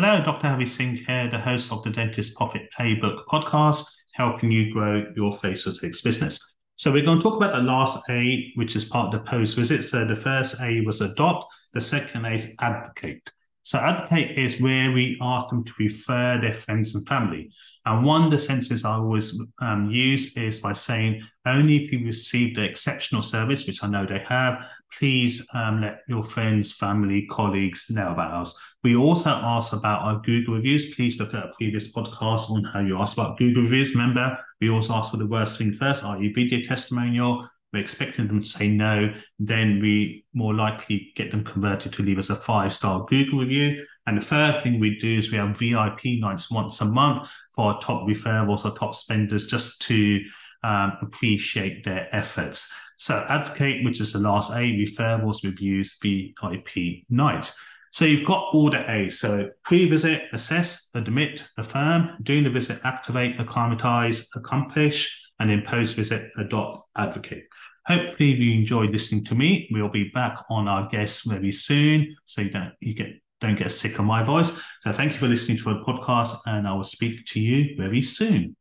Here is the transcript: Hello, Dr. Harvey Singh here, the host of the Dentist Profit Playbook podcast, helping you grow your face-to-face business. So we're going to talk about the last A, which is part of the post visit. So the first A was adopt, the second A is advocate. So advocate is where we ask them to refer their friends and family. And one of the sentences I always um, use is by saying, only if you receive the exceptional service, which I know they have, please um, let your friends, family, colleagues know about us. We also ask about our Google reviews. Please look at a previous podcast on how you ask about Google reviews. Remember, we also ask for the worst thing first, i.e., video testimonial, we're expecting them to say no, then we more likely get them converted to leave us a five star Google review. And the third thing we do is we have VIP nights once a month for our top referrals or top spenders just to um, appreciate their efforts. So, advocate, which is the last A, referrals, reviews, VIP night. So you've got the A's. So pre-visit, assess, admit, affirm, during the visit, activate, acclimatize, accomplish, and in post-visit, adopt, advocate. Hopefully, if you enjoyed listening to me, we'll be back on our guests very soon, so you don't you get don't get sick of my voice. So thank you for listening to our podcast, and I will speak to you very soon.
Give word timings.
Hello, 0.00 0.22
Dr. 0.22 0.46
Harvey 0.46 0.64
Singh 0.64 0.94
here, 0.94 1.28
the 1.28 1.40
host 1.40 1.72
of 1.72 1.82
the 1.82 1.90
Dentist 1.90 2.36
Profit 2.36 2.68
Playbook 2.70 3.24
podcast, 3.24 3.84
helping 4.14 4.48
you 4.48 4.70
grow 4.70 5.04
your 5.16 5.32
face-to-face 5.32 6.02
business. 6.02 6.38
So 6.76 6.92
we're 6.92 7.04
going 7.04 7.18
to 7.18 7.22
talk 7.24 7.34
about 7.34 7.50
the 7.50 7.62
last 7.62 8.08
A, 8.08 8.52
which 8.54 8.76
is 8.76 8.84
part 8.84 9.12
of 9.12 9.24
the 9.24 9.28
post 9.28 9.56
visit. 9.56 9.82
So 9.82 10.04
the 10.04 10.14
first 10.14 10.60
A 10.62 10.82
was 10.82 11.00
adopt, 11.00 11.52
the 11.74 11.80
second 11.80 12.26
A 12.26 12.34
is 12.34 12.54
advocate. 12.60 13.32
So 13.68 13.78
advocate 13.78 14.38
is 14.38 14.62
where 14.62 14.92
we 14.92 15.18
ask 15.20 15.48
them 15.48 15.62
to 15.62 15.72
refer 15.78 16.40
their 16.40 16.54
friends 16.54 16.94
and 16.94 17.06
family. 17.06 17.50
And 17.84 18.02
one 18.02 18.24
of 18.24 18.30
the 18.30 18.38
sentences 18.38 18.82
I 18.82 18.92
always 18.94 19.38
um, 19.60 19.90
use 19.90 20.34
is 20.38 20.60
by 20.60 20.72
saying, 20.72 21.22
only 21.44 21.76
if 21.76 21.92
you 21.92 22.02
receive 22.06 22.56
the 22.56 22.64
exceptional 22.64 23.20
service, 23.20 23.66
which 23.66 23.84
I 23.84 23.88
know 23.88 24.06
they 24.06 24.20
have, 24.20 24.66
please 24.98 25.46
um, 25.52 25.82
let 25.82 25.98
your 26.08 26.22
friends, 26.22 26.72
family, 26.72 27.26
colleagues 27.26 27.90
know 27.90 28.10
about 28.10 28.32
us. 28.32 28.58
We 28.82 28.96
also 28.96 29.32
ask 29.32 29.74
about 29.74 30.00
our 30.00 30.18
Google 30.20 30.54
reviews. 30.54 30.94
Please 30.94 31.20
look 31.20 31.34
at 31.34 31.44
a 31.44 31.52
previous 31.54 31.92
podcast 31.92 32.50
on 32.50 32.64
how 32.64 32.80
you 32.80 32.96
ask 32.98 33.18
about 33.18 33.36
Google 33.36 33.64
reviews. 33.64 33.94
Remember, 33.94 34.38
we 34.62 34.70
also 34.70 34.94
ask 34.94 35.10
for 35.10 35.18
the 35.18 35.26
worst 35.26 35.58
thing 35.58 35.74
first, 35.74 36.04
i.e., 36.04 36.32
video 36.32 36.62
testimonial, 36.62 37.46
we're 37.72 37.82
expecting 37.82 38.26
them 38.26 38.42
to 38.42 38.48
say 38.48 38.68
no, 38.68 39.12
then 39.38 39.80
we 39.80 40.24
more 40.32 40.54
likely 40.54 41.12
get 41.16 41.30
them 41.30 41.44
converted 41.44 41.92
to 41.92 42.02
leave 42.02 42.18
us 42.18 42.30
a 42.30 42.36
five 42.36 42.72
star 42.72 43.04
Google 43.06 43.40
review. 43.40 43.84
And 44.06 44.16
the 44.16 44.24
third 44.24 44.62
thing 44.62 44.80
we 44.80 44.98
do 44.98 45.18
is 45.18 45.30
we 45.30 45.36
have 45.36 45.58
VIP 45.58 46.18
nights 46.18 46.50
once 46.50 46.80
a 46.80 46.86
month 46.86 47.28
for 47.54 47.66
our 47.66 47.80
top 47.80 48.08
referrals 48.08 48.64
or 48.64 48.76
top 48.76 48.94
spenders 48.94 49.46
just 49.46 49.82
to 49.82 50.20
um, 50.64 50.94
appreciate 51.02 51.84
their 51.84 52.08
efforts. 52.14 52.72
So, 52.96 53.24
advocate, 53.28 53.84
which 53.84 54.00
is 54.00 54.12
the 54.12 54.18
last 54.18 54.50
A, 54.50 54.72
referrals, 54.72 55.44
reviews, 55.44 55.96
VIP 56.02 57.04
night. 57.10 57.52
So 57.90 58.04
you've 58.04 58.26
got 58.26 58.52
the 58.52 58.84
A's. 58.90 59.18
So 59.18 59.50
pre-visit, 59.64 60.24
assess, 60.32 60.90
admit, 60.94 61.48
affirm, 61.56 62.10
during 62.22 62.44
the 62.44 62.50
visit, 62.50 62.80
activate, 62.84 63.40
acclimatize, 63.40 64.28
accomplish, 64.34 65.27
and 65.40 65.50
in 65.50 65.62
post-visit, 65.62 66.30
adopt, 66.38 66.88
advocate. 66.96 67.44
Hopefully, 67.86 68.32
if 68.32 68.38
you 68.38 68.52
enjoyed 68.52 68.90
listening 68.90 69.24
to 69.24 69.34
me, 69.34 69.68
we'll 69.72 69.88
be 69.88 70.10
back 70.10 70.38
on 70.50 70.68
our 70.68 70.88
guests 70.88 71.26
very 71.26 71.52
soon, 71.52 72.14
so 72.26 72.42
you 72.42 72.50
don't 72.50 72.74
you 72.80 72.94
get 72.94 73.08
don't 73.40 73.56
get 73.56 73.72
sick 73.72 73.98
of 73.98 74.04
my 74.04 74.22
voice. 74.22 74.52
So 74.80 74.92
thank 74.92 75.12
you 75.12 75.18
for 75.18 75.28
listening 75.28 75.58
to 75.58 75.70
our 75.70 75.84
podcast, 75.84 76.36
and 76.46 76.68
I 76.68 76.74
will 76.74 76.84
speak 76.84 77.24
to 77.28 77.40
you 77.40 77.76
very 77.78 78.02
soon. 78.02 78.56